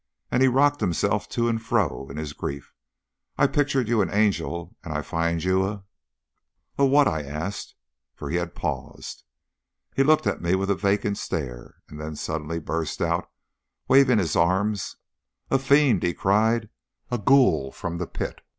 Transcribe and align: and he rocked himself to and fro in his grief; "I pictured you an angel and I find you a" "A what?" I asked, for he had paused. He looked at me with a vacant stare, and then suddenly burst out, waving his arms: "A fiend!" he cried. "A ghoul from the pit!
and 0.31 0.41
he 0.41 0.47
rocked 0.47 0.81
himself 0.81 1.29
to 1.29 1.47
and 1.47 1.61
fro 1.61 2.07
in 2.09 2.17
his 2.17 2.33
grief; 2.33 2.73
"I 3.37 3.45
pictured 3.45 3.87
you 3.87 4.01
an 4.01 4.09
angel 4.09 4.75
and 4.83 4.91
I 4.91 5.03
find 5.03 5.43
you 5.43 5.63
a" 5.63 5.83
"A 6.79 6.83
what?" 6.87 7.07
I 7.07 7.21
asked, 7.21 7.75
for 8.15 8.31
he 8.31 8.37
had 8.37 8.55
paused. 8.55 9.23
He 9.95 10.01
looked 10.01 10.25
at 10.25 10.41
me 10.41 10.55
with 10.55 10.71
a 10.71 10.75
vacant 10.75 11.19
stare, 11.19 11.75
and 11.87 12.01
then 12.01 12.15
suddenly 12.15 12.57
burst 12.57 12.99
out, 12.99 13.29
waving 13.87 14.17
his 14.17 14.35
arms: 14.35 14.95
"A 15.51 15.59
fiend!" 15.59 16.01
he 16.01 16.15
cried. 16.15 16.69
"A 17.11 17.19
ghoul 17.19 17.71
from 17.71 17.99
the 17.99 18.07
pit! 18.07 18.41